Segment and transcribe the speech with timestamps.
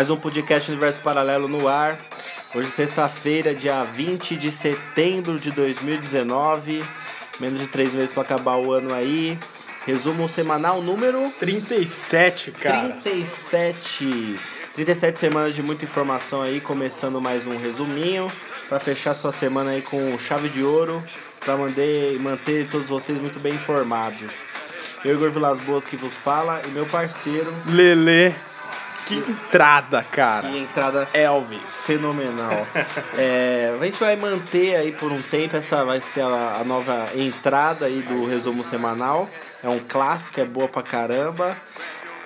[0.00, 1.94] mais um podcast Universo Paralelo no ar.
[2.54, 6.82] Hoje, sexta-feira, dia 20 de setembro de 2019.
[7.38, 9.38] Menos de três meses para acabar o ano aí.
[9.86, 12.94] Resumo semanal número 37, cara.
[13.02, 14.36] 37.
[14.74, 18.26] 37 semanas de muita informação aí, começando mais um resuminho
[18.70, 21.04] para fechar sua semana aí com chave de ouro,
[21.40, 24.32] para manter, manter todos vocês muito bem informados.
[25.04, 28.34] Eu, Igor Vilas Boas, que vos fala, e meu parceiro, Lele.
[29.10, 30.48] Que entrada, cara.
[30.48, 31.84] e entrada Elvis.
[31.86, 32.50] fenomenal.
[33.18, 37.06] É, a gente vai manter aí por um tempo, essa vai ser a, a nova
[37.14, 39.28] entrada aí do resumo semanal.
[39.62, 41.56] É um clássico, é boa pra caramba.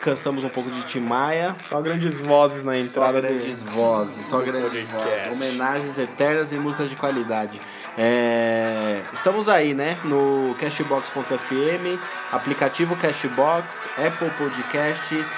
[0.01, 1.55] Cansamos um pouco de Tim Maia.
[1.55, 3.71] Só grandes vozes na Só entrada grandes do...
[3.73, 5.29] vozes, só grandes podcast.
[5.29, 5.41] vozes.
[5.43, 7.61] Homenagens eternas e músicas de qualidade.
[7.97, 9.97] É, estamos aí, né?
[10.05, 11.99] No Cashbox.fm,
[12.33, 15.29] aplicativo Cashbox, Apple Podcasts,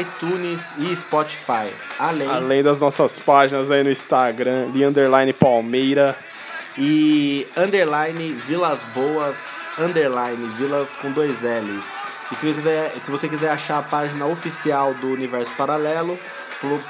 [0.00, 1.68] iTunes e Spotify.
[1.98, 6.16] Além, Além das nossas páginas aí no Instagram, de underline Palmeira.
[6.76, 12.00] e underline Vilas Boas, underline Vilas com dois L's.
[12.30, 16.18] E se você quiser, se você quiser achar a página oficial do Universo Paralelo,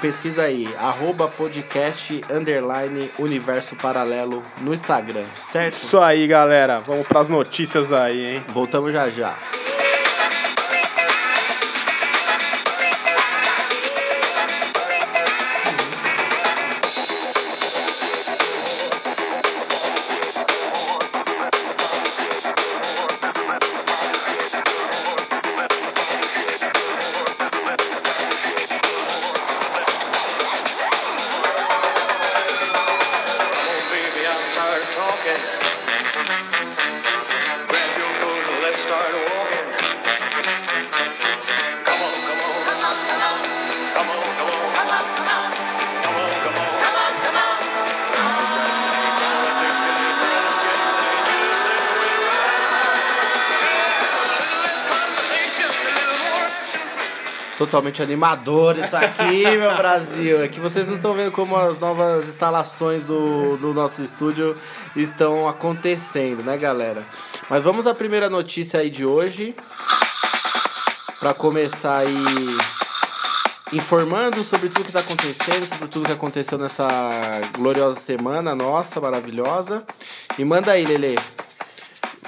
[0.01, 5.73] pesquisa aí, arroba podcast underline Universo Paralelo no Instagram, certo?
[5.73, 6.79] Isso aí, galera.
[6.81, 8.43] Vamos pras notícias aí, hein?
[8.49, 9.33] Voltamos já já.
[57.69, 60.43] Totalmente animador isso aqui, meu Brasil.
[60.43, 64.57] É que vocês não estão vendo como as novas instalações do, do nosso estúdio
[64.95, 67.03] estão acontecendo, né, galera?
[67.47, 69.55] Mas vamos à primeira notícia aí de hoje.
[71.19, 72.57] Para começar aí
[73.71, 76.87] informando sobre tudo que está acontecendo, sobre tudo que aconteceu nessa
[77.55, 79.85] gloriosa semana nossa, maravilhosa.
[80.39, 81.15] E manda aí, Lele.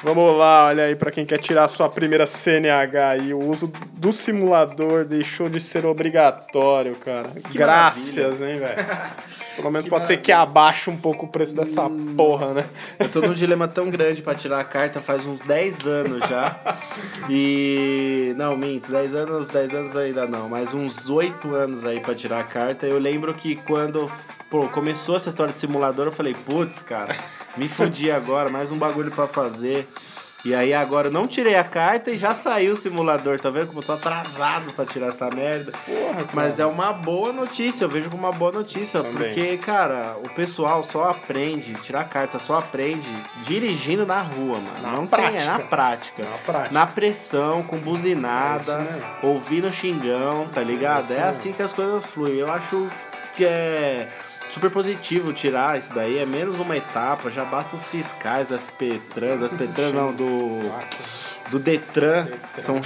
[0.04, 3.34] Vamos lá, olha aí pra quem quer tirar a sua primeira CNH aí.
[3.34, 7.30] O uso do simulador deixou de ser obrigatório, cara.
[7.54, 8.76] Graças, hein, velho.
[9.56, 12.66] Pelo menos pode ser que abaixe um pouco o preço dessa porra, né?
[12.98, 16.56] Eu tô num dilema tão grande pra tirar a carta faz uns 10 anos já.
[17.30, 18.34] E.
[18.38, 22.40] Não, minto, 10 anos, 10 anos ainda não, mas uns 8 anos aí pra tirar
[22.40, 22.88] a carta.
[22.88, 24.10] Eu lembro que quando
[24.52, 27.16] pô, começou essa história de simulador, eu falei, putz, cara,
[27.58, 29.88] me fudi agora, mais um bagulho pra fazer.
[30.44, 33.68] E aí agora eu não tirei a carta e já saiu o simulador, tá vendo
[33.68, 35.72] como eu tô atrasado pra tirar essa merda?
[35.86, 39.14] Porra, Mas é uma boa notícia, eu vejo como uma boa notícia, Também.
[39.36, 43.08] porque, cara, o pessoal só aprende, tirar carta só aprende
[43.44, 44.82] dirigindo na rua, mano.
[44.82, 45.32] Na Não prática.
[45.32, 46.24] tem, é na prática.
[46.24, 46.74] Na prática.
[46.74, 48.74] Na pressão, com buzinada,
[49.22, 51.06] É ouvindo xingão, tá ligado?
[51.12, 51.30] É, mesmo.
[51.30, 52.38] assim que as coisas fluem.
[52.40, 52.90] Eu acho
[53.36, 54.08] que é
[54.52, 59.40] super positivo tirar isso daí, é menos uma etapa, já basta os fiscais das Petrans,
[59.40, 60.72] das Petrans não, do,
[61.50, 62.82] do Detran, que são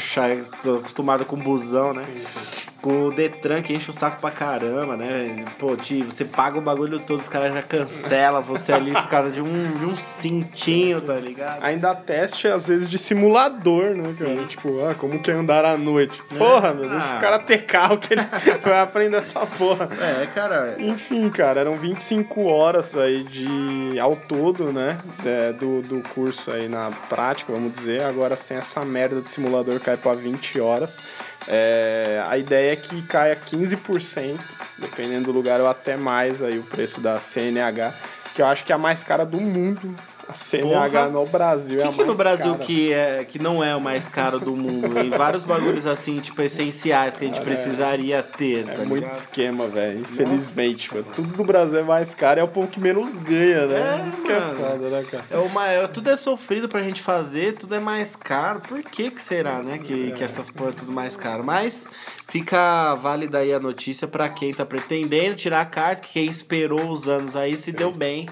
[0.64, 2.04] tô acostumado com busão, né?
[2.04, 2.66] Sim, sim.
[2.82, 5.44] Com o Detran que enche o saco pra caramba, né?
[5.58, 9.32] Pô, Ti, você paga o bagulho todo, os caras já cancelam você ali por causa
[9.32, 11.64] de um, de um cintinho, tá ligado?
[11.64, 14.38] Ainda teste, às vezes, de simulador, né, cara?
[14.38, 14.46] Sim.
[14.46, 16.22] Tipo, ah, como que é andar à noite?
[16.38, 17.18] Porra, meu, deixa Ah.
[17.18, 18.22] o cara ter carro que ele
[18.64, 19.90] vai aprender essa porra.
[20.00, 20.76] É, cara.
[20.78, 24.98] Enfim, cara, eram 25 horas aí de ao todo, né?
[25.26, 28.04] é, do, do curso aí na prática, vamos dizer.
[28.04, 31.00] Agora sem essa merda de simulador cai pra 20 horas.
[31.48, 34.40] É, a ideia é que caia 15%,
[34.80, 37.94] dependendo do lugar, ou até mais aí o preço da CNH,
[38.34, 39.96] que eu acho que é a mais cara do mundo
[40.30, 41.10] A CNH Porra.
[41.10, 42.66] no Brasil O é que, a que mais no Brasil cara.
[42.66, 44.98] que, é, que não é o mais caro do mundo?
[45.00, 49.20] Em vários bagulhos assim, tipo, essenciais que a gente precisaria ter, tá É muito ligado?
[49.20, 50.00] esquema, velho.
[50.00, 51.06] Infelizmente, mano.
[51.16, 54.04] Tudo do Brasil é mais caro e é o povo que menos ganha, né?
[54.06, 55.24] É, Isso que é foda, né, cara?
[55.30, 58.60] É uma, é- tudo é sofrido pra gente fazer, tudo é mais caro.
[58.62, 59.78] Por que que será, né?
[59.78, 61.44] Que, que essas porra é tudo mais caro.
[61.44, 61.88] Mas
[62.28, 66.90] fica válida aí a notícia pra quem tá pretendendo tirar a carta, que quem esperou
[66.90, 68.26] os anos aí se deu bem.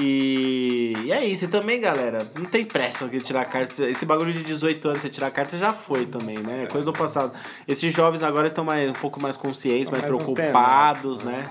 [0.00, 1.44] E, e é isso.
[1.44, 3.82] E também, galera, não tem pressa de tirar a carta.
[3.88, 6.66] Esse bagulho de 18 anos, você tirar a carta já foi também, né?
[6.70, 7.32] Coisa do passado.
[7.68, 11.42] Esses jovens agora estão mais, um pouco mais conscientes, mais, mais preocupados, antenados, né?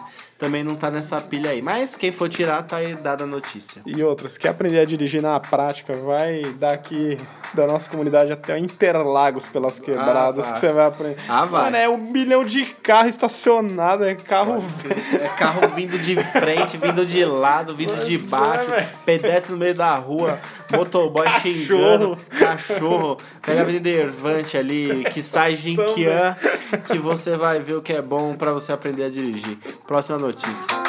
[0.41, 1.61] Também não tá nessa pilha aí.
[1.61, 3.83] Mas quem for tirar, tá aí dada a notícia.
[3.85, 7.15] E outras, quer aprender a dirigir na prática, vai daqui
[7.53, 10.53] da nossa comunidade até Interlagos pelas quebradas vai.
[10.55, 11.17] que você vai aprender.
[11.29, 11.65] Ah, vai.
[11.65, 14.99] Mano, é um milhão de carro estacionado, é carro velho.
[15.23, 18.87] É carro vindo de frente, vindo de lado, vindo de Pois é, baixo, velho.
[19.05, 20.39] pedestre no meio da rua,
[20.71, 26.35] motoboy xingando, cachorro, pega a Avenida Ervante ali, que sai Jinquian,
[26.87, 29.57] que você vai ver o que é bom pra você aprender a dirigir.
[29.87, 30.81] Próxima notícia.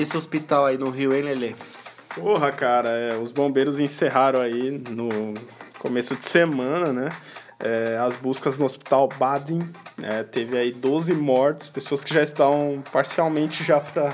[0.00, 1.54] Esse hospital aí no Rio, hein, Lelê?
[2.14, 5.34] Porra, cara, é, os bombeiros encerraram aí no
[5.78, 7.08] começo de semana, né?
[7.60, 9.58] é, as buscas no hospital Baden.
[9.96, 14.12] né, teve aí 12 mortos, pessoas que já estavam parcialmente já pra,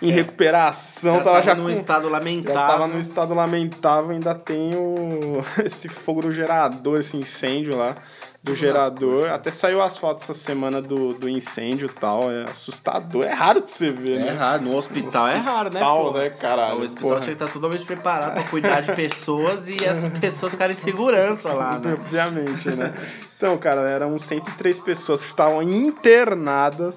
[0.00, 1.16] em recuperação.
[1.16, 2.54] Já tava já num estado Já lamentável.
[2.54, 7.94] tava num estado lamentável, ainda tem o, esse fogo do gerador, esse incêndio lá
[8.44, 9.30] do gerador.
[9.30, 12.30] Até saiu as fotos essa semana do, do incêndio e tal.
[12.30, 13.24] É assustador.
[13.24, 14.30] É raro de você ver, É né?
[14.32, 15.80] raro, no hospital, é raro, né?
[15.82, 16.18] Hospital, pô?
[16.18, 16.78] né, caralho?
[16.78, 17.20] O hospital Porra.
[17.22, 21.52] tinha que estar totalmente preparado pra cuidar de pessoas e as pessoas ficarem em segurança
[21.54, 21.94] lá, né?
[21.98, 22.92] Obviamente, né?
[23.36, 26.96] Então, cara, eram 103 pessoas que estavam internadas.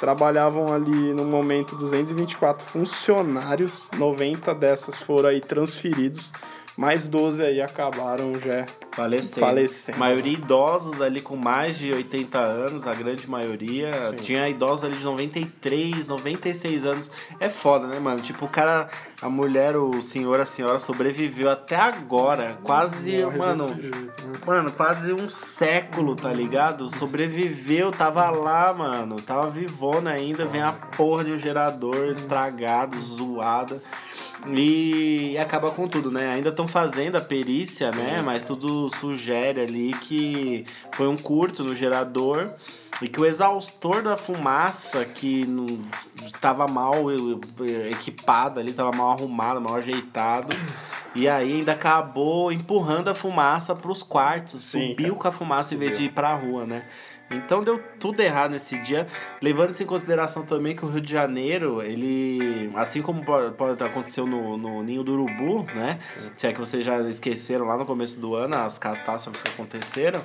[0.00, 6.32] Trabalhavam ali no momento 224 funcionários, 90 dessas foram aí transferidos,
[6.76, 9.46] mais 12 aí acabaram já Falecendo.
[9.46, 9.98] Falecendo.
[9.98, 13.90] Maioria idosos ali com mais de 80 anos, a grande maioria.
[14.22, 17.10] Tinha idosos ali de 93, 96 anos.
[17.38, 18.20] É foda, né, mano?
[18.20, 18.88] Tipo, o cara,
[19.22, 22.58] a mulher, o senhor, a senhora sobreviveu até agora.
[22.62, 23.68] Quase, Morre mano.
[23.68, 23.90] né?
[24.46, 26.94] Mano, quase um século, tá ligado?
[26.94, 29.16] Sobreviveu, tava lá, mano.
[29.16, 33.80] Tava vivona ainda, vem a porra de um gerador estragado, zoado.
[34.48, 36.32] E acaba com tudo, né?
[36.32, 38.22] Ainda estão fazendo a perícia, né?
[38.24, 42.50] Mas tudo sugere ali que foi um curto no gerador
[43.02, 45.44] e que o exaustor da fumaça que
[46.26, 46.94] estava mal
[47.90, 50.54] equipado ali, estava mal arrumado, mal ajeitado.
[51.14, 55.20] E aí ainda acabou empurrando a fumaça para os quartos, Sim, subiu cara.
[55.20, 56.10] com a fumaça em vez de Subiu.
[56.10, 56.84] ir pra rua, né?
[57.30, 59.06] Então deu tudo errado nesse dia,
[59.40, 64.58] levando em consideração também que o Rio de Janeiro, ele, assim como pode, acontecer no,
[64.58, 66.00] no Ninho do Urubu, né?
[66.36, 70.20] Se é que vocês já esqueceram lá no começo do ano as catástrofes que aconteceram,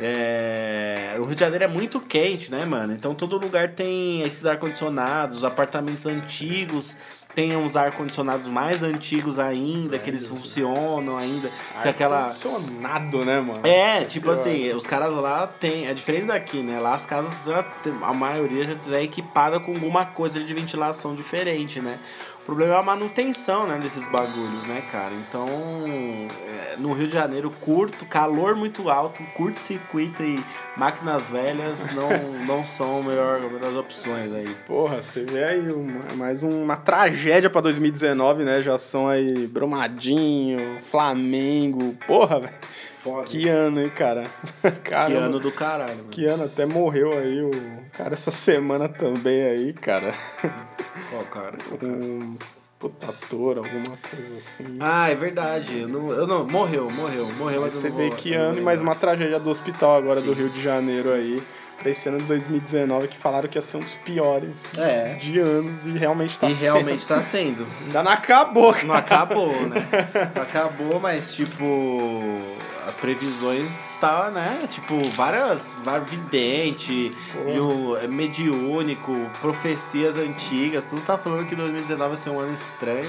[0.00, 2.92] é, o Rio de Janeiro é muito quente, né, mano?
[2.92, 6.96] Então todo lugar tem esses ar-condicionados, apartamentos antigos
[7.38, 11.48] tem uns ar-condicionados mais antigos ainda, que eles funcionam ainda,
[11.82, 12.24] que aquela...
[12.24, 13.60] Ar-condicionado, né, mano?
[13.64, 15.86] É, tipo assim, os caras lá tem.
[15.86, 16.80] É diferente daqui, né?
[16.80, 17.64] Lá as casas já
[18.02, 21.96] a maioria já é equipada com alguma coisa de ventilação diferente, né?
[22.48, 25.12] O problema é a manutenção, né, desses bagulhos, né, cara?
[25.12, 30.42] Então, é, no Rio de Janeiro, curto, calor muito alto, curto circuito e
[30.74, 32.08] máquinas velhas não,
[32.48, 34.48] não são a melhor das opções aí.
[34.66, 38.62] Porra, você vê aí uma, mais uma tragédia pra 2019, né?
[38.62, 41.94] Já são aí Brumadinho, Flamengo.
[42.06, 42.54] Porra, velho.
[43.02, 43.26] Foda.
[43.26, 44.24] Que ano, hein, cara?
[45.06, 46.08] Que ano do caralho, mano.
[46.10, 47.50] Que ano até morreu aí o
[47.96, 50.12] cara essa semana também aí, cara.
[51.10, 51.56] Qual cara?
[51.82, 52.36] Um
[52.78, 54.76] puta ator, alguma coisa assim.
[54.78, 55.80] Ah, é verdade.
[55.80, 57.62] Eu não, eu não, morreu, morreu, morreu.
[57.62, 60.48] Mas você vê vou- que ano e mais uma tragédia do hospital agora do Rio
[60.48, 61.42] de Janeiro aí.
[61.80, 65.14] Pra esse ano de 2019 que falaram que ia ser um dos piores É.
[65.20, 66.72] de anos e realmente tá E sendo.
[66.72, 67.66] realmente tá sendo.
[67.86, 68.86] Ainda não acabou, cara.
[68.86, 69.86] Não acabou, né?
[70.34, 72.38] Não acabou, mas tipo.
[72.86, 74.66] As previsões estavam, né?
[74.70, 75.76] Tipo, várias.
[75.84, 77.14] várias vidente,
[77.46, 82.54] e o é, mediúnico, profecias antigas, tudo tá falando que 2019 vai ser um ano
[82.54, 83.06] estranho.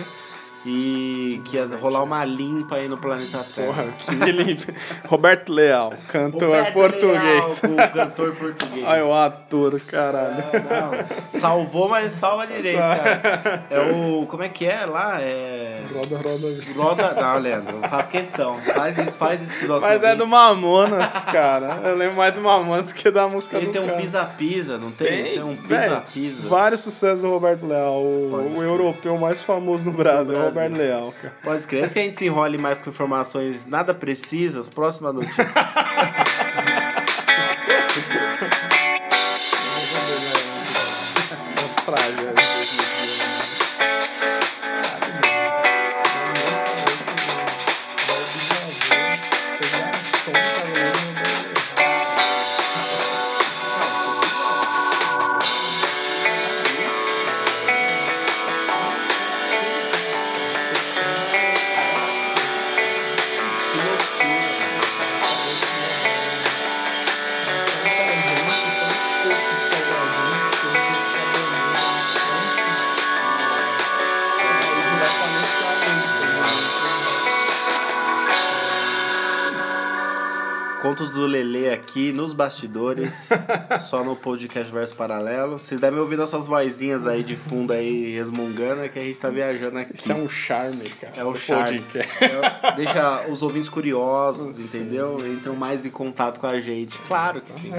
[0.66, 3.68] E que ia rolar uma limpa aí no planeta Terra.
[3.68, 4.74] Porra, que me limpe.
[5.08, 7.62] Roberto Leal, cantor Roberto português.
[7.62, 8.86] Leal, o cantor português.
[8.86, 10.36] Ai, o ator, caralho.
[10.36, 13.66] Não, salvou, mas salva direito, cara.
[13.70, 14.26] É o.
[14.26, 15.22] Como é que é lá?
[15.22, 15.82] É.
[15.94, 16.50] Roda, roda.
[16.76, 17.22] Roda.
[17.22, 18.58] Não, Leandro, faz questão.
[18.62, 20.30] Faz isso, faz isso Mas é do.
[20.30, 21.80] Mamonas, cara.
[21.84, 24.92] Eu lembro mais do Mamonas do que da música Ele do tem um pisa-pisa, não
[24.92, 25.24] tem?
[25.24, 26.50] Tem, um véi, pisa-pisa.
[26.50, 28.02] Vários sucessos do Roberto Leal.
[28.02, 30.70] O, o europeu mais famoso no Brasil, é Brasil.
[30.70, 31.36] Roberto Leal, cara.
[31.44, 31.84] Pode crer.
[31.84, 35.46] Antes que a gente se enrole mais com informações nada precisas, próxima notícia.
[81.10, 83.30] Contos do Lelê aqui nos bastidores,
[83.82, 85.58] só no podcast Verso Paralelo.
[85.58, 89.30] Vocês devem ouvir nossas vozinhas aí de fundo aí resmungando, é que a gente tá
[89.30, 89.96] viajando aqui.
[89.96, 91.14] Isso é um charme, cara.
[91.18, 91.84] É o charme.
[91.96, 95.20] É, deixa os ouvintes curiosos, entendeu?
[95.26, 96.98] Entram mais em contato com a gente.
[97.00, 97.72] Claro que sim.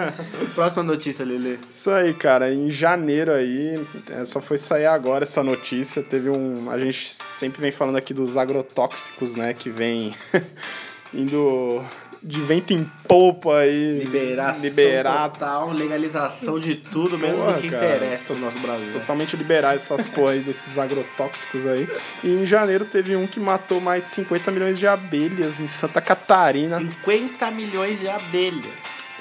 [0.54, 1.58] Próxima notícia, Lelê.
[1.68, 2.52] Isso aí, cara.
[2.52, 3.74] Em janeiro aí,
[4.10, 6.02] é, só foi sair agora essa notícia.
[6.02, 6.70] Teve um.
[6.70, 9.52] A gente sempre vem falando aqui dos agrotóxicos, né?
[9.52, 10.14] Que vem
[11.12, 11.82] indo
[12.22, 14.00] de vento em polpa aí.
[14.04, 15.30] Liberação Liberar.
[15.30, 17.86] total, legalização de tudo, menos Porra, do que cara.
[17.86, 18.92] interessa no nosso Brasil.
[18.92, 21.88] Totalmente liberar essas porra aí desses agrotóxicos aí.
[22.22, 26.00] E em janeiro teve um que matou mais de 50 milhões de abelhas em Santa
[26.00, 28.72] Catarina 50 milhões de abelhas.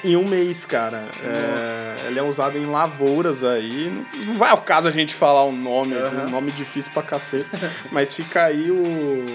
[0.04, 1.06] em um mês, cara.
[1.24, 3.92] É, ele é usado em lavouras aí.
[4.16, 6.26] Não, não vai ao caso a gente falar o nome, Aham.
[6.26, 7.48] um nome difícil pra cacete.
[7.92, 9.26] mas fica aí o.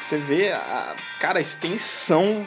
[0.00, 2.46] Você vê, a, cara, a extensão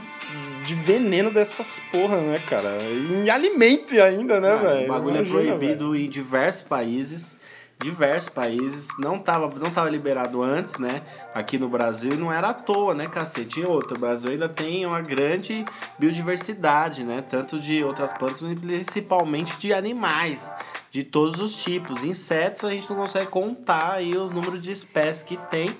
[0.65, 2.69] de veneno dessas porra, né, cara?
[2.83, 4.85] Em alimento ainda, né, Ah, velho?
[4.85, 7.39] O bagulho é proibido em diversos países.
[7.81, 8.87] Diversos países.
[8.99, 11.01] Não tava, não tava liberado antes, né?
[11.33, 13.61] Aqui no Brasil e não era à toa, né, cacete?
[13.61, 15.65] E outra, o Brasil ainda tem uma grande
[15.97, 17.23] biodiversidade, né?
[17.27, 20.53] Tanto de outras plantas, principalmente de animais.
[20.91, 22.03] De todos os tipos.
[22.03, 25.75] Insetos a gente não consegue contar aí os números de espécies que tem.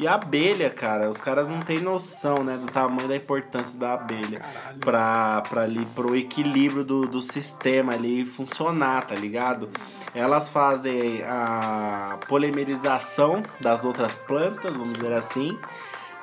[0.00, 3.94] E a abelha, cara, os caras não têm noção, né, do tamanho da importância da
[3.94, 4.42] abelha
[4.80, 9.68] pra, pra ali, pro equilíbrio do, do sistema ali funcionar, tá ligado?
[10.12, 15.56] Elas fazem a polimerização das outras plantas, vamos dizer assim.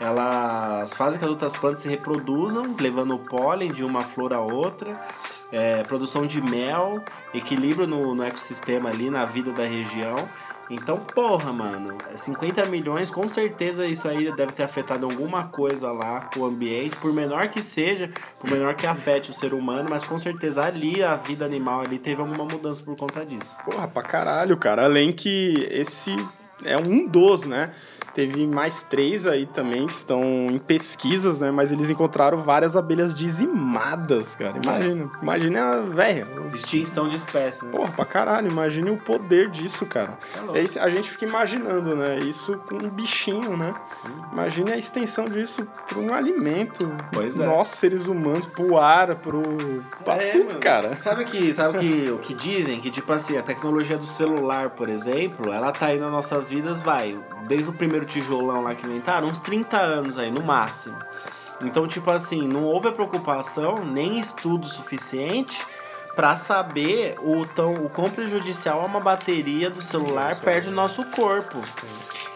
[0.01, 4.39] Elas fazem que as outras plantas se reproduzam, levando o pólen de uma flor a
[4.39, 4.99] outra.
[5.51, 10.15] É, produção de mel, equilíbrio no, no ecossistema ali, na vida da região.
[10.73, 16.29] Então, porra, mano, 50 milhões, com certeza isso aí deve ter afetado alguma coisa lá,
[16.37, 18.09] o ambiente, por menor que seja,
[18.39, 21.99] por menor que afete o ser humano, mas com certeza ali a vida animal ali
[21.99, 23.57] teve alguma mudança por conta disso.
[23.65, 24.85] Porra, pra caralho, cara.
[24.85, 26.15] Além que esse
[26.63, 27.71] é um dos, né?
[28.13, 31.49] Teve mais três aí também que estão em pesquisas, né?
[31.49, 34.55] Mas eles encontraram várias abelhas dizimadas, cara.
[34.61, 35.09] Imagina.
[35.21, 36.27] Imagina, velho.
[36.53, 37.71] Extinção de espécie, né?
[37.71, 38.51] Porra, pra caralho.
[38.51, 40.17] Imagine o poder disso, cara.
[40.35, 40.57] Tá louco.
[40.57, 42.19] Aí a gente fica imaginando, né?
[42.19, 43.73] Isso com um bichinho, né?
[44.33, 46.93] Imagine a extensão disso pra um alimento.
[47.13, 47.45] Pois é.
[47.45, 49.41] Nós, seres humanos, pro ar, pro.
[50.03, 50.59] pra É, tudo, mano.
[50.59, 50.95] cara.
[50.97, 52.81] Sabe que, sabe que o que dizem?
[52.81, 56.81] Que tipo assim, a tecnologia do celular, por exemplo, ela tá aí nas nossas vidas,
[56.81, 57.17] vai,
[57.47, 60.97] desde o primeiro tijolão lá que inventaram, uns 30 anos aí, no máximo.
[61.63, 65.65] Então, tipo assim, não houve a preocupação, nem estudo suficiente
[66.15, 71.05] pra saber o, tão, o quão prejudicial é uma bateria do celular perto do nosso
[71.05, 71.57] corpo.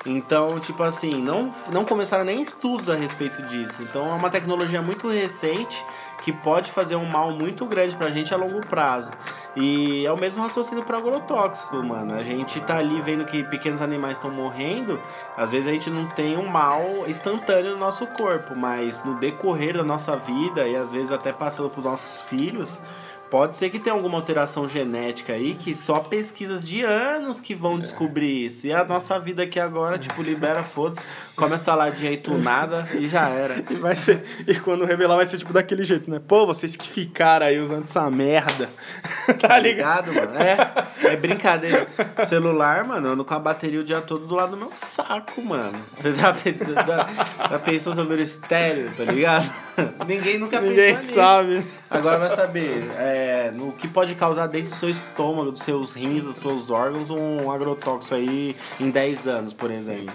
[0.06, 3.84] Então, tipo assim, não, não começaram nem estudos a respeito disso.
[3.84, 5.84] Então é uma tecnologia muito recente
[6.24, 9.12] que pode fazer um mal muito grande pra gente a longo prazo.
[9.56, 12.14] E é o mesmo raciocínio para agrotóxico, mano.
[12.14, 15.00] A gente tá ali vendo que pequenos animais estão morrendo,
[15.38, 19.78] às vezes a gente não tem um mal instantâneo no nosso corpo, mas no decorrer
[19.78, 22.80] da nossa vida e às vezes até passando pros nossos filhos,
[23.30, 27.80] Pode ser que tenha alguma alteração genética aí que só pesquisas de anos que vão
[27.80, 28.68] descobrir isso.
[28.68, 31.04] E a nossa vida aqui agora, tipo, libera, foda-se,
[31.36, 33.56] come a saladinha aí tunada e já era.
[33.70, 34.24] E vai ser.
[34.48, 36.22] E quando revelar vai ser tipo daquele jeito, né?
[36.26, 38.70] Pô, vocês que ficaram aí usando essa merda.
[39.40, 40.12] tá ligado?
[40.12, 40.38] Ligado, mano?
[40.38, 41.88] É, é brincadeira.
[42.26, 45.42] Celular, mano, eu ando com a bateria o dia todo do lado do meu saco,
[45.42, 45.78] mano.
[45.96, 47.08] Você já pensou, já,
[47.50, 49.52] já pensou sobre o estéreo, tá ligado?
[50.08, 51.16] Ninguém nunca Ninguém pensou nisso.
[51.16, 51.66] sabe.
[51.90, 56.24] Agora vai saber é, no que pode causar dentro do seu estômago, dos seus rins,
[56.24, 60.14] dos seus órgãos, um agrotóxico aí em 10 anos, por exemplo.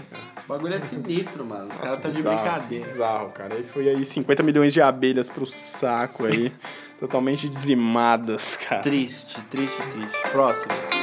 [0.50, 1.68] O bagulho é sinistro, mano.
[1.68, 2.84] Os caras tá de brincadeira.
[2.84, 3.54] Bizarro, cara.
[3.54, 6.52] Aí foi aí 50 milhões de abelhas pro saco aí.
[6.98, 8.82] totalmente dizimadas, cara.
[8.82, 10.30] Triste, triste, triste.
[10.32, 10.99] Próximo.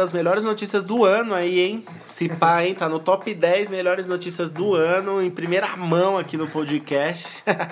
[0.00, 1.84] Das melhores notícias do ano aí, hein?
[2.08, 2.74] Se pá, hein?
[2.74, 7.28] Tá no top 10 melhores notícias do ano, em primeira mão aqui no podcast.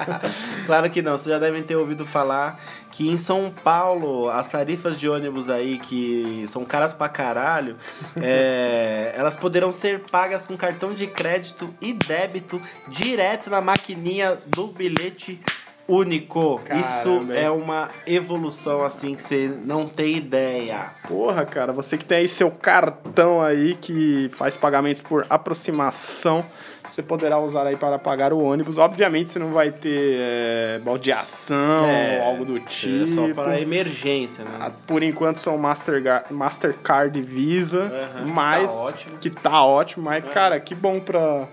[0.66, 2.60] claro que não, vocês já devem ter ouvido falar
[2.92, 7.76] que em São Paulo as tarifas de ônibus aí, que são caras pra caralho,
[8.20, 14.66] é, elas poderão ser pagas com cartão de crédito e débito direto na maquininha do
[14.66, 15.40] bilhete
[15.88, 16.60] único.
[16.78, 17.44] Isso Caramba, hein?
[17.44, 20.90] é uma evolução assim que você não tem ideia.
[21.08, 26.44] Porra, cara, você que tem aí seu cartão aí que faz pagamentos por aproximação,
[26.88, 28.78] você poderá usar aí para pagar o ônibus.
[28.78, 31.86] Obviamente você não vai ter é, baldeação
[32.18, 33.02] ou algo do tipo.
[33.02, 34.72] É só para emergência, Ah, né?
[34.86, 37.84] Por enquanto são Masterga- Mastercard e Visa,
[38.16, 39.14] Aham, mas tá ótimo.
[39.14, 39.18] É.
[39.20, 41.46] que tá ótimo, mas cara, que bom pra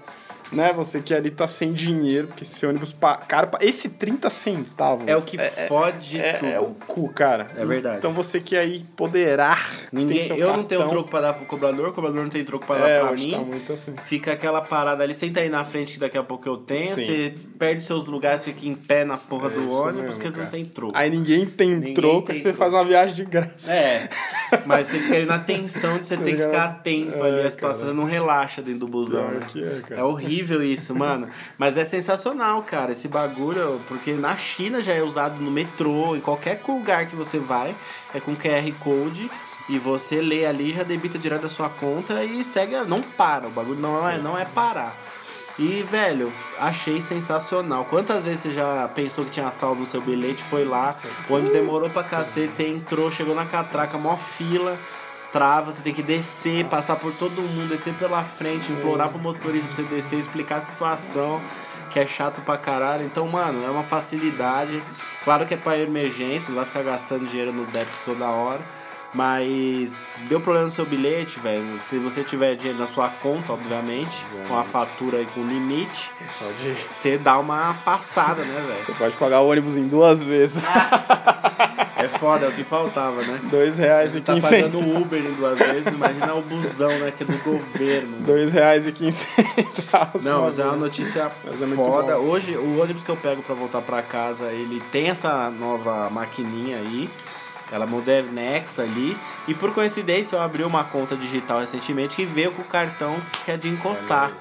[0.51, 5.07] né, você que ali tá sem dinheiro, porque esse ônibus pa- cara, esse 30 centavos
[5.07, 6.49] É o que fode é, tudo.
[6.51, 7.49] é o cu, cara.
[7.58, 7.97] É verdade.
[7.97, 10.88] Então você que aí poderá ter Ninguém, seu eu não tenho cartão.
[10.89, 13.25] troco pra dar pro cobrador, o cobrador não tem troco pra dar É, pra hoje
[13.27, 13.31] mim.
[13.31, 13.93] tá muito assim.
[14.05, 16.88] Fica aquela parada ali, senta aí na frente que daqui a pouco eu tenho.
[16.88, 16.95] Sim.
[17.05, 20.45] Você perde seus lugares, fica em pé na porra do isso ônibus, mesmo, porque não
[20.47, 20.93] tem troco.
[20.95, 22.58] Aí ninguém tem Ninguém troco, tem você troco.
[22.58, 23.73] faz uma viagem de graça.
[23.73, 24.10] É,
[24.65, 27.51] mas você fica ali na tensão de você ter que ficar atento É, ali à
[27.51, 27.93] situação, cara.
[27.95, 29.27] você não relaxa dentro do busão.
[29.29, 29.39] Né?
[29.51, 30.01] que é, cara.
[30.01, 31.30] É horrível isso, mano.
[31.58, 36.21] Mas é sensacional, cara, esse bagulho, porque na China já é usado no metrô, em
[36.21, 37.76] qualquer lugar que você vai,
[38.13, 39.30] é com QR Code.
[39.67, 43.48] E você lê ali, já debita direto da sua conta e segue, não para.
[43.48, 44.95] O bagulho não é, não é parar.
[45.58, 47.86] E, velho, achei sensacional.
[47.86, 50.95] Quantas vezes você já pensou que tinha saldo no seu bilhete, foi lá,
[51.30, 54.78] o ônibus demorou pra cacete, você entrou, chegou na catraca, mó fila,
[55.36, 59.67] trava, você tem que descer, passar por todo mundo, descer pela frente, implorar pro motorista
[59.67, 61.41] pra você descer, explicar a situação,
[61.91, 63.04] que é chato pra caralho.
[63.04, 64.82] Então, mano, é uma facilidade.
[65.26, 68.62] Claro que é pra emergência, não vai ficar gastando dinheiro no débito toda hora.
[69.15, 71.80] Mas deu problema no seu bilhete, velho.
[71.86, 76.75] Se você tiver dinheiro na sua conta, obviamente, com a fatura aí com limite, Pode,
[76.91, 78.84] você dá uma passada, né, velho?
[78.86, 80.62] você pode pagar o ônibus em duas vezes.
[81.97, 83.39] É foda, é o que faltava, né?
[83.49, 84.95] Dois reais e Você tá quinze pagando centavos.
[84.95, 88.17] o Uber em duas vezes, imagina o busão, né, que é do governo.
[88.19, 90.23] Dois reais e quinze centavos.
[90.25, 90.86] Não, mas é uma favor.
[90.86, 92.17] notícia é foda.
[92.19, 96.78] Hoje, o ônibus que eu pego pra voltar pra casa, ele tem essa nova maquininha
[96.78, 97.10] aí.
[97.71, 99.17] Ela é modernex ali.
[99.47, 103.51] E por coincidência, eu abri uma conta digital recentemente que veio com o cartão que
[103.51, 104.32] é de encostar.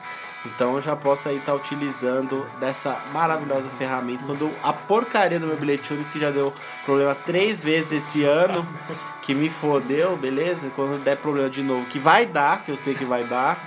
[0.45, 4.25] Então eu já posso aí estar utilizando dessa maravilhosa ferramenta.
[4.25, 6.53] Quando a porcaria do meu bilhete único, que já deu
[6.85, 8.67] problema três vezes esse ano,
[9.25, 10.71] que me fodeu, beleza?
[10.77, 13.59] Quando der problema de novo, que vai dar, que eu sei que vai dar,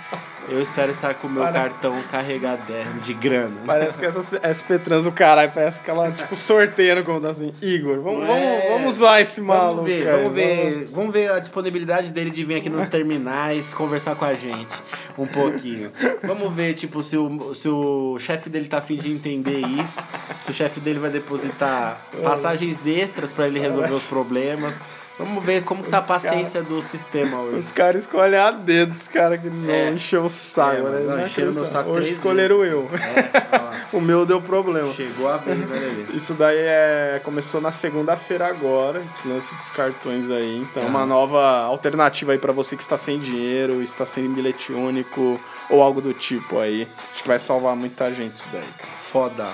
[0.50, 1.54] eu espero estar com o meu Para.
[1.62, 2.62] cartão carregado
[3.04, 3.56] de grana.
[3.66, 7.52] Parece que essa SP Trans do caralho, parece que ela, tipo, sorteando como tá assim.
[7.62, 8.70] Igor, vamos, vamos, É.
[8.72, 9.78] vamos zoar esse maluco.
[9.84, 14.16] Vamos ver, vamos ver, vamos ver a disponibilidade dele de vir aqui nos terminais conversar
[14.16, 14.74] com a gente
[15.18, 15.92] um pouquinho.
[16.24, 20.02] Vamos ver, tipo, se o, se o chefe dele tá afim de entender isso,
[20.44, 24.82] se o chefe dele vai depositar passagens extras pra ele resolver os problemas.
[25.20, 27.58] Vamos ver como que tá a Os cara- paciência do sistema hoje.
[27.58, 29.90] Os caras escolhem a dedo, os caras que eles vão É.
[29.90, 31.00] encher o saco, É, né?
[31.08, 32.88] não, encheram meu saco Hoje escolheram eu.
[32.94, 34.94] É, o meu deu problema.
[34.94, 36.06] Chegou a vez, né?
[36.14, 40.58] Isso daí é, começou na segunda-feira agora, esse lance dos cartões aí.
[40.60, 45.40] Então, uma nova alternativa aí pra você que está sem dinheiro, está sem bilhete único
[45.70, 46.88] ou algo do tipo aí.
[47.14, 48.92] Acho que vai salvar muita gente isso daí, cara.
[49.12, 49.48] Foda.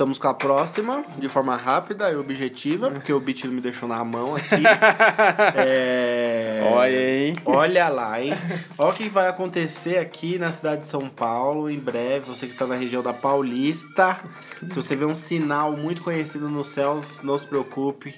[0.00, 4.02] Voltamos com a próxima, de forma rápida e objetiva, porque o beat me deixou na
[4.02, 4.48] mão aqui.
[5.56, 6.62] É...
[6.72, 7.36] Olha, hein?
[7.44, 8.32] Olha lá, hein?
[8.78, 12.30] Olha o que vai acontecer aqui na cidade de São Paulo em breve.
[12.30, 14.18] Você que está na região da Paulista,
[14.66, 18.14] se você vê um sinal muito conhecido nos céus, não se preocupe,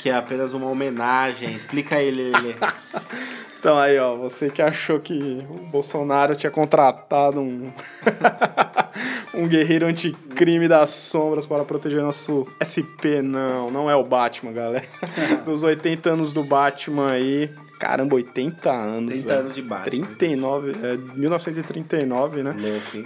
[0.00, 1.50] que é apenas uma homenagem.
[1.54, 2.56] Explica aí, Lele.
[3.62, 7.70] Então aí, ó, você que achou que o Bolsonaro tinha contratado um
[9.32, 14.84] um guerreiro anticrime das sombras para proteger nosso SP, não, não é o Batman, galera.
[15.46, 19.12] Dos 80 anos do Batman aí, Caramba, 80 anos.
[19.12, 19.40] 30 velho.
[19.40, 19.84] anos de Batman.
[19.84, 22.54] 39, é, 1939, né?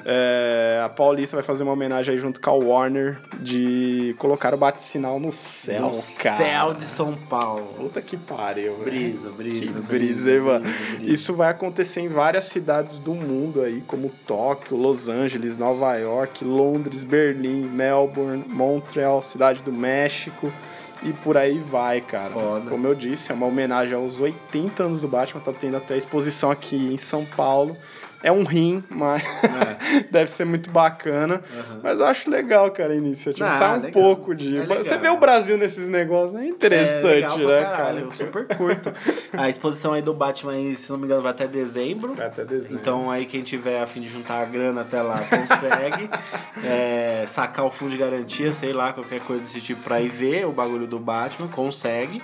[0.05, 4.59] É, a Paulista vai fazer uma homenagem aí junto com a Warner de colocar o
[4.59, 6.37] bate-sinal no céu, No cara.
[6.37, 7.73] céu de São Paulo.
[7.75, 8.85] Puta que pariu, velho.
[8.85, 9.61] Brisa, brisa.
[9.61, 10.61] Que brisa, hein, mano?
[10.61, 11.12] brisa, brisa.
[11.15, 16.45] Isso vai acontecer em várias cidades do mundo aí, como Tóquio, Los Angeles, Nova York,
[16.45, 20.53] Londres, Berlim, Melbourne, Montreal, Cidade do México
[21.02, 22.30] e por aí vai, cara.
[22.30, 22.70] Foda.
[22.70, 26.50] Como eu disse, é uma homenagem aos 80 anos do Batman, tá tendo até exposição
[26.50, 27.76] aqui em São Paulo.
[28.22, 30.00] É um rim, mas É.
[30.11, 31.42] deve ser muito bacana.
[31.83, 33.48] Mas eu acho legal, cara, a iniciativa.
[33.48, 33.90] Ah, Sai um legal.
[34.02, 34.59] pouco de.
[34.59, 34.64] É.
[34.66, 37.96] Você vê o Brasil nesses negócios, é interessante, é pra né, cara?
[38.00, 38.92] Eu super curto.
[39.33, 42.14] A exposição aí do Batman, se não me engano, vai até dezembro.
[42.14, 42.79] Vai até dezembro.
[42.81, 46.09] Então aí quem tiver a fim de juntar a grana até lá consegue
[46.64, 50.46] é, sacar o fundo de garantia, sei lá, qualquer coisa desse tipo pra ir ver
[50.46, 52.22] o bagulho do Batman, consegue.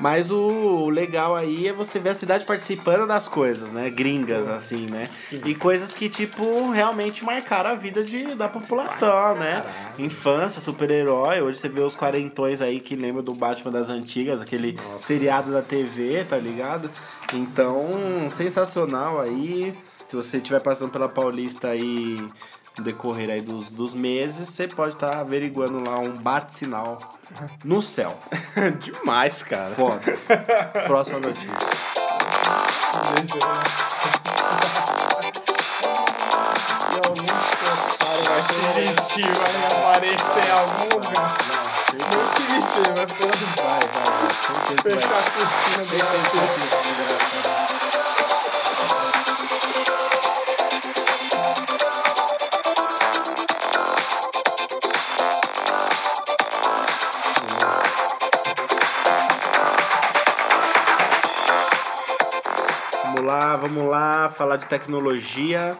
[0.00, 3.88] Mas o legal aí é você ver a cidade participando das coisas, né?
[3.90, 5.04] Gringas, assim, né?
[5.44, 9.62] E coisas que, tipo, realmente marcaram a vida de, da população, né?
[9.98, 11.40] Infância, super-herói.
[11.40, 15.62] Hoje você vê os quarentões aí que lembram do Batman das antigas, aquele seriado da
[15.62, 16.90] TV, tá ligado?
[17.32, 17.90] Então,
[18.28, 19.74] sensacional aí.
[20.08, 22.18] Se você estiver passando pela Paulista aí
[22.80, 26.98] decorrer aí dos, dos meses, você pode estar averiguando lá um bate-sinal
[27.64, 28.16] no céu.
[28.80, 29.74] Demais, cara.
[29.74, 30.00] Foda.
[30.86, 31.56] Próxima notícia.
[38.28, 41.36] Vai se vestir, vai aparecer algum lugar.
[41.92, 44.32] Não se vestir, vai Vai, vai, vai.
[44.66, 45.02] Certeza que vai.
[45.02, 45.82] fechar a cortina
[47.04, 47.71] do
[64.42, 65.76] falar de tecnologia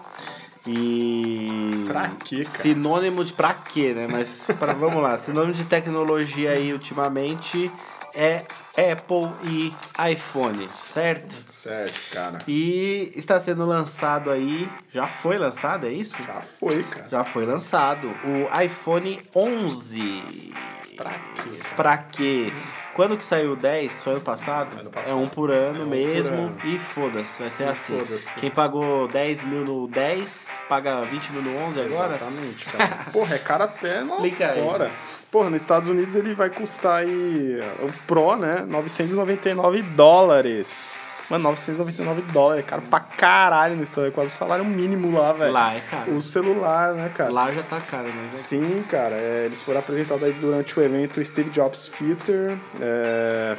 [0.66, 1.84] e.
[1.88, 2.58] Pra quê, cara?
[2.58, 4.06] Sinônimo de pra quê, né?
[4.08, 7.70] Mas pra, vamos lá, sinônimo de tecnologia aí ultimamente
[8.14, 8.44] é
[8.92, 9.72] Apple e
[10.12, 11.34] iPhone, certo?
[11.44, 12.38] Certo, cara.
[12.46, 16.22] E está sendo lançado aí, já foi lançado, é isso?
[16.22, 17.08] Já foi, cara.
[17.10, 20.54] Já foi lançado o iPhone 11.
[20.96, 21.50] Pra quê?
[21.58, 21.74] cara?
[21.74, 22.52] Pra quê?
[22.94, 24.02] Quando que saiu o 10?
[24.02, 24.78] Foi ano passado?
[24.78, 25.12] Ano passado.
[25.12, 26.36] É um por ano É um por mesmo.
[26.36, 26.56] ano.
[26.64, 27.98] E foda-se, vai ser E assim.
[27.98, 28.34] foda-se.
[28.34, 32.14] Quem pagou 10 mil no 10, paga 20 mil no 11 agora?
[32.16, 32.88] Exatamente, cara.
[33.12, 34.18] Porra, é cara até lá
[34.62, 34.90] fora.
[35.30, 38.62] Porra, nos Estados Unidos ele vai custar aí o Pro, né?
[38.68, 41.06] 999 dólares.
[41.32, 43.96] Mano, 999 dólares, caro pra caralho no Unidos.
[43.96, 45.50] É quase o salário mínimo lá, velho.
[45.50, 46.14] Lá é caro.
[46.14, 47.30] O celular, né, cara?
[47.32, 49.14] Lá já tá caro, mas é Sim, cara.
[49.14, 52.54] é, eles foram apresentados aí durante o evento Steve Jobs Theater.
[52.78, 53.56] É,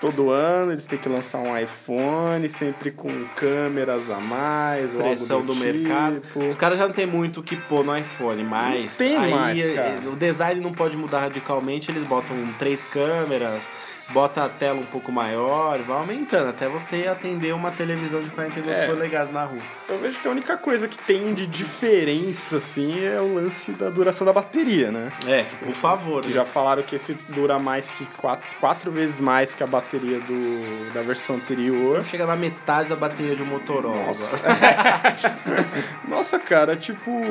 [0.00, 4.92] todo ano eles têm que lançar um iPhone, sempre com câmeras a mais.
[4.92, 5.64] pressão do, tipo.
[5.64, 6.20] mercado.
[6.34, 9.68] Os caras já não tem muito o que pôr no iPhone, mas Não tem mais,
[9.68, 10.00] eh, cara.
[10.10, 13.62] o design não pode mudar radicalmente, eles botam três câmeras,
[14.10, 18.76] bota a tela um pouco maior, vai aumentando até você atender uma televisão de 42
[18.76, 18.86] É.
[18.86, 19.60] polegadas na rua.
[19.88, 23.90] Eu vejo que a única coisa que tem de diferença, assim, é o lance da
[23.90, 25.10] duração da bateria, né?
[25.26, 26.34] É, que por favor, Que né?
[26.34, 30.92] já falaram que esse dura mais que quatro, quatro vezes mais que a bateria do,
[30.94, 32.02] da versão anterior.
[32.04, 34.06] chega na metade da bateria de um Motorola.
[34.06, 34.36] Nossa.
[36.08, 37.22] Nossa, cara, tipo,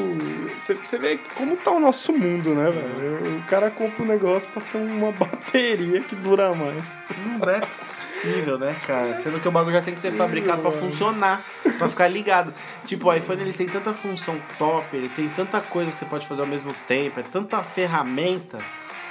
[0.55, 3.37] você vê como tá o nosso mundo, né, velho?
[3.37, 6.66] O cara compra um negócio pra ter uma bateria que dura mais.
[6.71, 9.17] Não é possível, né, cara?
[9.17, 11.43] Sendo que o bagulho já tem que ser fabricado pra funcionar,
[11.77, 12.53] pra ficar ligado.
[12.85, 16.27] Tipo, o iPhone ele tem tanta função top, ele tem tanta coisa que você pode
[16.27, 18.59] fazer ao mesmo tempo, é tanta ferramenta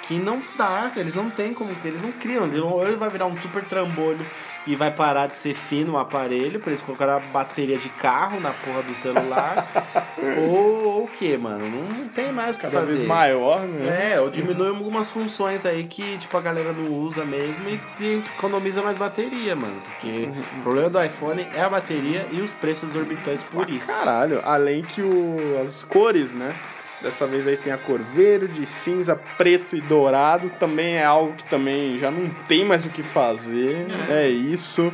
[0.03, 2.49] que não dá, eles não tem como, eles não criam.
[2.65, 4.25] Ou ele vai virar um super trambolho
[4.67, 8.41] e vai parar de ser fino o aparelho, pra eles colocarem a bateria de carro
[8.41, 9.67] na porra do celular.
[10.49, 11.65] ou, ou o que, mano?
[11.69, 12.95] Não, não tem mais o que Cada fazer.
[12.95, 14.15] vez maior, né?
[14.15, 18.23] É, ou diminui algumas funções aí que, tipo, a galera não usa mesmo e, e
[18.37, 19.81] economiza mais bateria, mano.
[19.85, 23.87] Porque o problema do iPhone é a bateria e os preços exorbitantes por isso.
[23.87, 26.55] Caralho, além que o, as cores, né?
[27.01, 30.49] Dessa vez aí tem a cor verde, cinza, preto e dourado.
[30.59, 33.87] Também é algo que também já não tem mais o que fazer.
[34.09, 34.93] É isso.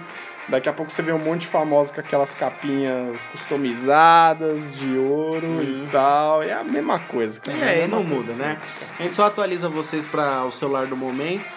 [0.49, 5.63] Daqui a pouco você vê um monte de famosos com aquelas capinhas customizadas de ouro
[5.63, 6.43] e tal.
[6.43, 7.41] É a mesma coisa.
[7.41, 7.57] cara.
[7.59, 8.59] É, mesma não muda, né?
[8.99, 11.57] A gente só atualiza vocês para o celular do momento,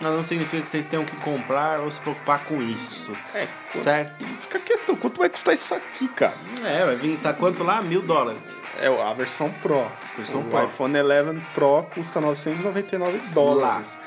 [0.00, 3.12] mas não significa que vocês tenham que comprar ou se preocupar com isso.
[3.34, 4.24] É, Certo?
[4.42, 6.34] fica a questão, quanto vai custar isso aqui, cara?
[6.64, 7.80] É, vai vir, tá quanto lá?
[7.82, 8.63] Mil dólares.
[8.80, 9.84] É a versão Pro.
[10.16, 10.64] Versão o Pro.
[10.64, 13.98] iPhone 11 Pro custa 999 dólares.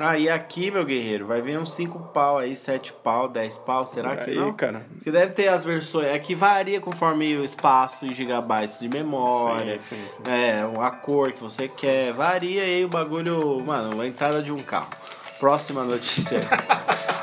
[0.00, 4.16] Aí aqui, meu guerreiro, vai vir uns 5 pau aí, 7 pau, 10 pau, será
[4.16, 4.52] que Aí, não?
[4.52, 4.86] cara.
[4.94, 9.76] Porque deve ter as versões, é que varia conforme o espaço em gigabytes de memória.
[9.76, 10.30] Sim, sim, sim.
[10.30, 14.58] É, a cor que você quer, varia aí o bagulho, mano, a entrada de um
[14.58, 14.90] carro.
[15.40, 16.38] Próxima notícia.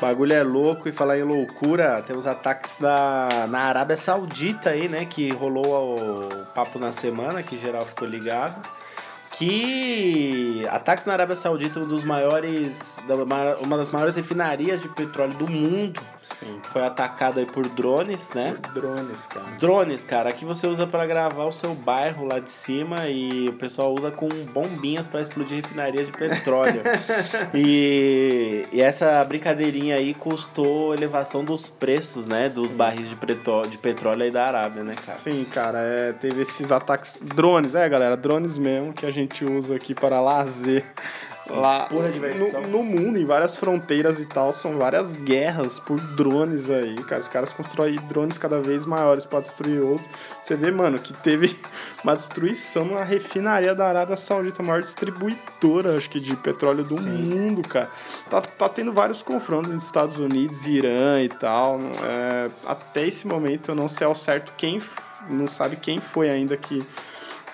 [0.00, 4.88] O bagulho é louco e falar em loucura, temos ataques da, na Arábia Saudita aí,
[4.88, 5.04] né?
[5.04, 8.66] Que rolou o papo na semana, que geral ficou ligado.
[9.36, 12.98] Que ataques na Arábia Saudita, um dos maiores.
[13.62, 16.00] Uma das maiores refinarias de petróleo do mundo.
[16.34, 16.58] Sim.
[16.72, 18.56] Foi atacada aí por drones, né?
[18.72, 19.46] Drones, cara.
[19.58, 23.52] Drones, cara, aqui você usa pra gravar o seu bairro lá de cima e o
[23.54, 26.80] pessoal usa com bombinhas pra explodir refinaria de petróleo.
[27.54, 33.76] e, e essa brincadeirinha aí custou elevação dos preços, né, dos barris de, pretó- de
[33.78, 35.18] petróleo aí da Arábia, né, cara?
[35.18, 37.18] Sim, cara, é, teve esses ataques.
[37.20, 40.84] Drones, é, galera, drones mesmo que a gente usa aqui para lazer.
[41.50, 41.88] Lá.
[41.90, 47.20] No, no mundo, em várias fronteiras e tal, são várias guerras por drones aí, cara.
[47.20, 50.08] Os caras constroem drones cada vez maiores para destruir outros.
[50.40, 51.58] Você vê, mano, que teve
[52.04, 57.00] uma destruição na refinaria da Arábia Saudita, a maior distribuidora, acho que, de petróleo do
[57.00, 57.90] mundo, cara.
[58.28, 61.78] Tá, tá tendo vários confrontos entre Estados Unidos Irã e tal.
[62.04, 64.80] É, até esse momento eu não sei ao certo quem,
[65.30, 66.84] não sabe quem foi ainda que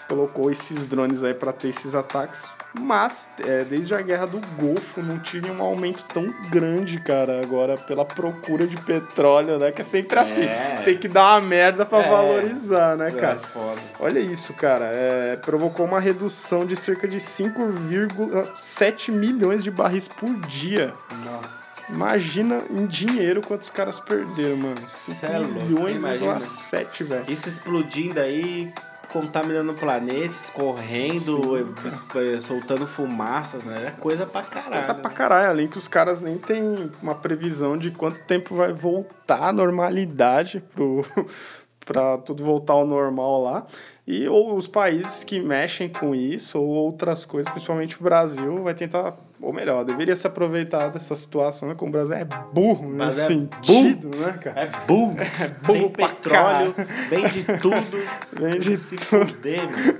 [0.08, 2.46] colocou esses drones aí para ter esses ataques.
[2.78, 7.74] Mas, é, desde a guerra do Golfo, não tive um aumento tão grande, cara, agora
[7.78, 9.72] pela procura de petróleo, né?
[9.72, 10.42] Que é sempre assim.
[10.42, 10.82] É.
[10.84, 12.10] Tem que dar uma merda para É.
[12.10, 13.38] valorizar, né, cara?
[13.42, 13.80] É foda.
[13.98, 14.90] Olha isso, cara.
[14.92, 20.92] É, provocou uma redução de cerca de 5,7 milhões de barris por dia.
[21.24, 21.66] Nossa.
[21.88, 24.74] Imagina em dinheiro quantos caras perderam, mano.
[24.88, 26.40] 5 Cê é milhões, imagina.
[26.40, 27.24] 7, velho.
[27.28, 28.72] Isso explodindo aí,
[29.16, 33.86] contaminando o planeta, escorrendo, eh, soltando fumaças, né?
[33.86, 34.74] É coisa pra caralho.
[34.74, 38.72] Coisa pra caralho, além que os caras nem têm uma previsão de quanto tempo vai
[38.72, 41.02] voltar à normalidade pro,
[41.84, 43.66] pra tudo voltar ao normal lá.
[44.06, 48.72] E ou os países que mexem com isso, ou outras coisas, principalmente o Brasil, vai
[48.72, 51.74] tentar, ou melhor, deveria se aproveitar dessa situação, né?
[51.74, 54.60] Como o Brasil é burro Mas nesse é sentido, né, cara?
[54.60, 55.16] É burro.
[55.66, 56.72] Tem burro pra petróleo,
[57.10, 57.76] vende tudo.
[58.38, 59.98] Vende se fuder, mano.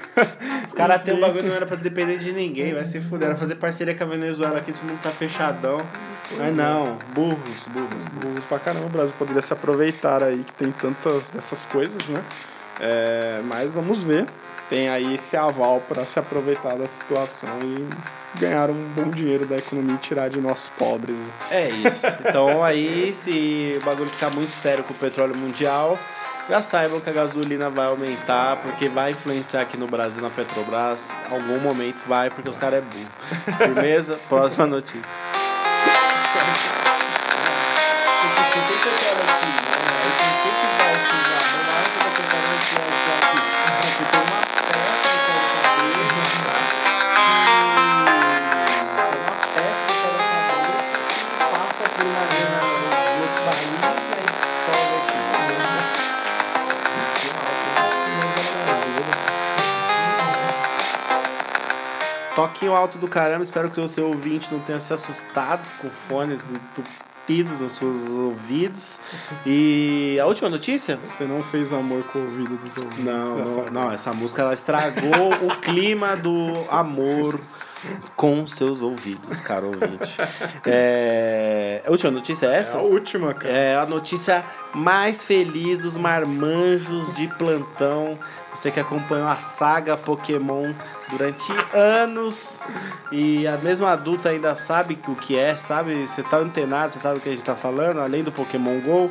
[0.66, 3.30] Os caras têm um bagulho que não era pra depender de ninguém, vai se fuder.
[3.30, 5.80] Era fazer parceria com a Venezuela aqui, todo mundo tá fechadão.
[6.38, 8.04] Mas não, burros, burros.
[8.20, 8.86] burros pra caramba.
[8.86, 12.22] O Brasil poderia se aproveitar aí, que tem tantas dessas coisas, né?
[12.80, 14.26] É, mas vamos ver.
[14.68, 17.86] Tem aí esse aval para se aproveitar da situação e
[18.40, 21.16] ganhar um bom dinheiro da economia e tirar de nós pobres.
[21.50, 22.04] É isso.
[22.20, 25.96] Então aí, se o bagulho ficar muito sério com o petróleo mundial,
[26.48, 31.10] já saibam que a gasolina vai aumentar, porque vai influenciar aqui no Brasil, na Petrobras.
[31.30, 33.58] Algum momento vai, porque os caras é burro.
[33.58, 34.18] Firmeza?
[34.28, 35.35] Próxima notícia.
[62.36, 63.42] Toquinho alto do caramba.
[63.42, 69.00] Espero que o seu ouvinte não tenha se assustado com fones entupidos nos seus ouvidos.
[69.44, 70.98] E a última notícia?
[71.08, 73.04] Você não fez amor com o ouvido dos ouvintes.
[73.04, 73.94] Não, dessa não, não, vez.
[73.94, 77.40] essa música ela estragou o clima do amor
[78.14, 80.16] com seus ouvidos, caro ouvinte.
[80.68, 82.78] É, a última notícia é É essa?
[82.78, 83.54] a última, cara.
[83.54, 84.44] É a notícia
[84.74, 88.18] mais feliz dos marmanjos de plantão.
[88.52, 90.72] Você que acompanhou a saga Pokémon
[91.10, 92.60] durante anos
[93.12, 96.06] e a mesma adulta ainda sabe o que é, sabe?
[96.06, 99.10] Você tá antenado, você sabe o que a gente tá falando, além do Pokémon GO.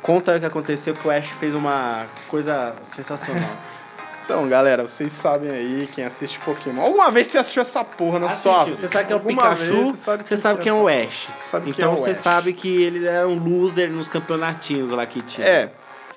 [0.00, 3.44] Conta o que aconteceu que o Ash fez uma coisa sensacional.
[4.24, 6.80] Então, galera, vocês sabem aí, quem assiste Pokémon.
[6.82, 8.76] Alguma vez você assistiu essa porra na sua Assistiu.
[8.76, 8.76] vida?
[8.76, 11.28] Você sabe que é o Alguma Pikachu, vez você sabe, quem é o Ash.
[11.44, 12.18] Sabe quem então é o você Ash.
[12.18, 15.46] sabe que ele era um loser nos campeonatinhos lá que tinha.
[15.46, 15.70] É.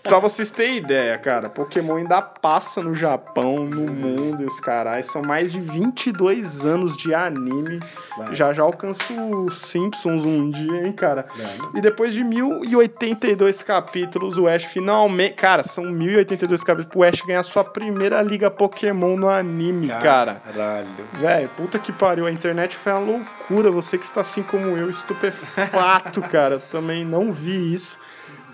[0.06, 5.08] Pra vocês terem ideia, cara, Pokémon ainda passa no Japão, no mundo e os caras.
[5.08, 7.80] São mais de 22 anos de anime.
[8.16, 8.36] Vai.
[8.36, 11.26] Já já alcança os Simpsons um dia, hein, cara?
[11.36, 11.70] Vai.
[11.74, 15.34] E depois de 1082 capítulos, o Ash finalmente.
[15.34, 20.36] Cara, são 1082 capítulos pro Ash ganhar sua primeira liga Pokémon no anime, cara.
[20.46, 20.88] Caralho.
[21.14, 22.28] Velho, puta que pariu.
[22.28, 23.72] A internet foi uma loucura.
[23.72, 26.56] Você que está assim como eu, estupefato, cara.
[26.56, 28.05] Eu também não vi isso.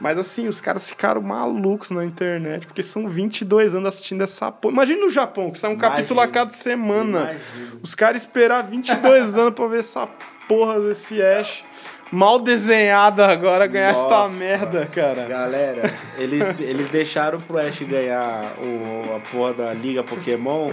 [0.02, 4.74] Mas assim, os caras ficaram malucos na internet, porque são 22 anos assistindo essa porra.
[4.74, 5.96] Imagina no Japão, que sai um Imagino.
[5.96, 7.20] capítulo a cada semana.
[7.34, 7.80] Imagino.
[7.84, 10.08] Os caras esperar 22 anos pra ver essa
[10.48, 11.64] porra desse Ash
[12.12, 14.26] mal desenhada agora ganhar Nossa.
[14.34, 15.26] essa merda, cara.
[15.26, 20.72] Galera, eles, eles deixaram pro Ash ganhar o, a porra da Liga Pokémon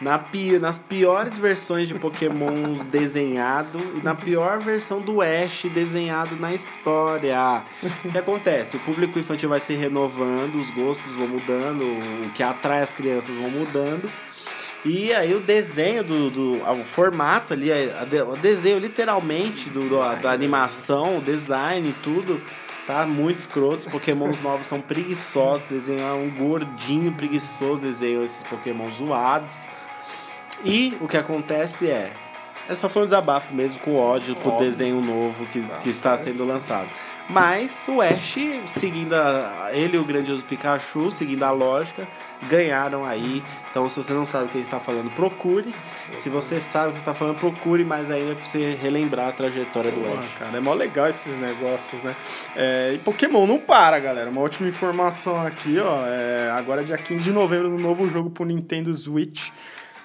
[0.00, 6.36] na, pi- nas piores versões de Pokémon desenhado e na pior versão do Ash desenhado
[6.36, 7.62] na história.
[8.04, 8.76] O que acontece?
[8.76, 11.82] O público infantil vai se renovando, os gostos vão mudando,
[12.26, 14.10] o que atrai as crianças vão mudando.
[14.84, 20.30] E aí o desenho do, do o formato ali, o desenho literalmente do, do- da
[20.32, 22.40] animação, o design, tudo,
[22.86, 23.78] tá muito escroto.
[23.80, 29.68] Os pokémons novos são preguiçosos, desenhar um gordinho preguiçoso, desenham esses pokémons zoados.
[30.64, 32.12] E o que acontece é,
[32.68, 34.66] é só foi um desabafo mesmo com ódio pro Óbvio.
[34.66, 36.88] desenho novo que, que está sendo lançado.
[37.28, 38.36] Mas o Ash,
[38.68, 42.08] seguindo a, ele e o grandioso Pikachu, seguindo a lógica,
[42.48, 43.42] ganharam aí.
[43.70, 45.74] Então, se você não sabe o que gente está falando, procure.
[46.18, 49.92] Se você sabe o que está falando, procure mais ainda pra você relembrar a trajetória
[49.92, 50.26] do Ash.
[50.38, 52.14] cara, é mó legal esses negócios, né?
[52.56, 54.30] É, e Pokémon não para, galera.
[54.30, 56.06] Uma última informação aqui, ó.
[56.06, 59.50] É, agora, dia 15 de novembro, no novo jogo pro Nintendo Switch,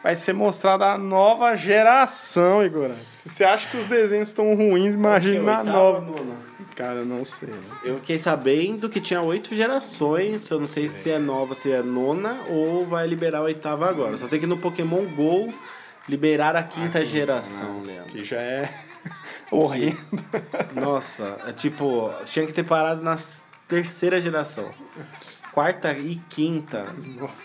[0.03, 2.91] vai ser mostrada a nova geração, Igor.
[3.09, 6.01] Se você acha que os desenhos estão ruins, imagina a nova.
[6.01, 6.54] nona?
[6.75, 7.53] Cara, eu não sei.
[7.83, 10.49] Eu fiquei sabendo que tinha oito gerações.
[10.51, 14.17] Eu não sei se é nova, se é nona ou vai liberar a oitava agora.
[14.17, 15.53] Só sei que no Pokémon GO
[16.09, 18.11] liberaram a quinta geração, Leandro.
[18.11, 18.69] Que já é
[19.49, 19.97] horrendo.
[20.73, 23.15] Nossa, é tipo, tinha que ter parado na
[23.69, 24.69] terceira geração.
[25.53, 26.85] Quarta e quinta.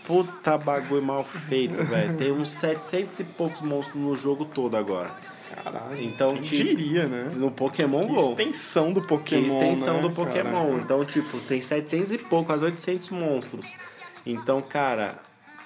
[0.08, 2.16] Puta bagulho mal feito, velho.
[2.16, 5.08] Tem uns 700 e poucos monstros no jogo todo agora.
[5.54, 6.02] Caralho.
[6.02, 7.30] Então, quem tipo, diria, né?
[7.34, 8.30] No Pokémon Que Go.
[8.30, 9.46] extensão do Que Pokémon.
[9.46, 10.78] extensão né, do Pokémon.
[10.78, 13.76] Então, tipo, tem 700 e pouco, quase 800 monstros.
[14.24, 15.18] Então, cara,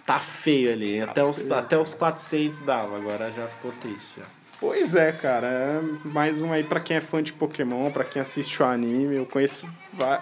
[0.07, 1.01] tá feio ali.
[1.01, 4.13] até, os, feio, até os 400 dava, agora já ficou triste.
[4.19, 4.25] Já.
[4.61, 5.47] Pois é, cara.
[5.47, 9.17] É mais um aí pra quem é fã de Pokémon, pra quem assiste o anime.
[9.17, 9.67] Eu conheço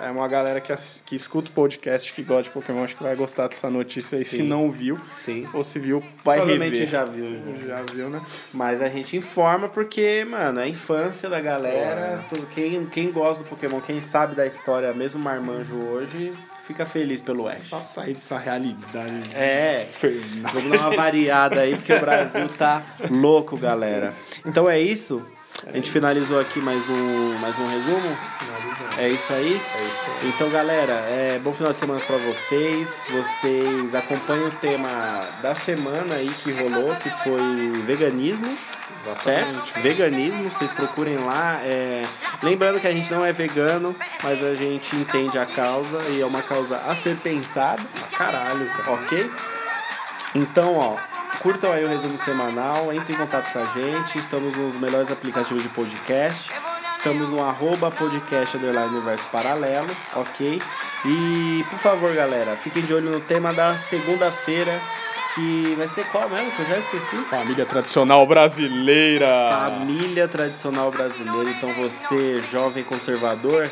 [0.01, 0.73] é uma galera que,
[1.07, 4.25] que escuta o podcast, que gosta de Pokémon, acho que vai gostar dessa notícia aí.
[4.25, 4.43] Se Sim.
[4.43, 5.49] não viu, Sim.
[5.55, 6.89] ou se viu, vai Provavelmente rever.
[6.89, 7.25] já viu.
[7.67, 7.77] já.
[7.79, 8.21] Já viu, né?
[8.53, 12.23] Mas a gente informa porque, mano, é a infância da galera.
[12.29, 16.33] Tudo, quem, quem gosta do Pokémon, quem sabe da história, mesmo marmanjo hoje,
[16.67, 17.69] fica feliz pelo Ash.
[17.69, 19.87] Pra sair dessa realidade É.
[19.89, 20.53] infernal.
[20.55, 24.15] Vamos dar uma variada aí, porque o Brasil tá louco, galera.
[24.47, 25.23] Então é isso.
[25.67, 28.17] A gente finalizou aqui mais um, mais um resumo.
[28.99, 29.61] É isso aí.
[30.25, 33.03] Então, galera, é bom final de semana pra vocês.
[33.11, 34.89] Vocês acompanhem o tema
[35.41, 38.47] da semana aí que rolou, que foi veganismo.
[39.15, 39.81] Certo?
[39.81, 41.59] Veganismo, vocês procurem lá.
[41.63, 42.05] é,
[42.43, 46.27] Lembrando que a gente não é vegano, mas a gente entende a causa e é
[46.27, 47.83] uma causa a ser pensada.
[48.17, 48.93] Caralho, cara.
[48.93, 49.31] Ok?
[50.35, 50.97] Então, ó,
[51.41, 54.19] curtam aí o resumo semanal, entrem em contato com a gente.
[54.19, 56.51] Estamos nos melhores aplicativos de podcast.
[56.97, 60.63] Estamos no arroba podcast universo paralelo, ok?
[61.05, 64.81] E, por favor, galera, fiquem de olho no tema da segunda-feira,
[65.35, 66.51] que vai ser qual mesmo?
[66.53, 67.17] Que eu já esqueci.
[67.25, 69.27] Família tradicional brasileira.
[69.69, 71.51] Família tradicional brasileira.
[71.51, 73.69] Então você, jovem conservador,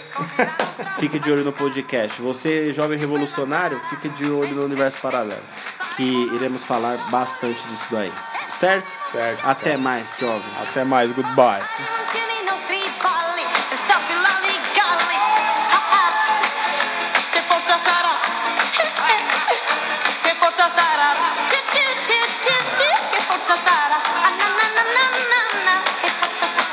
[0.99, 2.21] fica de olho no podcast.
[2.23, 5.43] Você, jovem revolucionário, fica de olho no universo paralelo.
[5.97, 8.13] Que iremos falar bastante disso daí.
[8.51, 8.89] Certo?
[9.11, 9.47] Certo.
[9.47, 9.79] Até cara.
[9.79, 10.53] mais, jovem.
[10.63, 11.61] Até mais, goodbye.